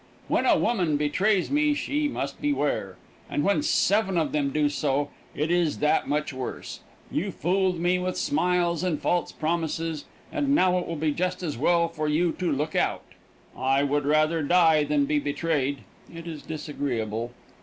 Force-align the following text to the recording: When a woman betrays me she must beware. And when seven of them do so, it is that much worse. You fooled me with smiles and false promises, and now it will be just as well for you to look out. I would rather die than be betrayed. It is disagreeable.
When 0.27 0.47
a 0.47 0.57
woman 0.57 0.97
betrays 0.97 1.51
me 1.51 1.75
she 1.75 2.07
must 2.07 2.41
beware. 2.41 2.97
And 3.29 3.43
when 3.43 3.61
seven 3.61 4.17
of 4.17 4.31
them 4.31 4.49
do 4.49 4.67
so, 4.67 5.11
it 5.35 5.51
is 5.51 5.77
that 5.77 6.07
much 6.09 6.33
worse. 6.33 6.79
You 7.11 7.29
fooled 7.29 7.79
me 7.79 7.99
with 7.99 8.17
smiles 8.17 8.83
and 8.83 8.99
false 8.99 9.31
promises, 9.31 10.05
and 10.31 10.55
now 10.55 10.79
it 10.79 10.87
will 10.87 10.95
be 10.95 11.11
just 11.11 11.43
as 11.43 11.55
well 11.55 11.87
for 11.87 12.07
you 12.07 12.31
to 12.31 12.51
look 12.51 12.75
out. 12.75 13.05
I 13.55 13.83
would 13.83 14.05
rather 14.07 14.41
die 14.41 14.83
than 14.85 15.05
be 15.05 15.19
betrayed. 15.19 15.81
It 16.11 16.25
is 16.25 16.41
disagreeable. 16.41 17.33